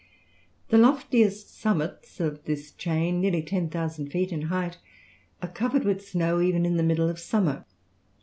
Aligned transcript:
The 0.69 0.79
loftiest 0.79 1.53
summits 1.59 2.19
of 2.19 2.45
this 2.45 2.71
chain, 2.71 3.21
nearly 3.21 3.43
10,000 3.43 4.09
feet 4.09 4.31
in 4.31 4.41
height, 4.49 4.79
are 5.43 5.47
covered 5.47 5.83
with 5.83 6.03
snow 6.09 6.41
even 6.41 6.65
in 6.65 6.75
the 6.75 6.81
middle 6.81 7.07
of 7.07 7.19
summer. 7.19 7.65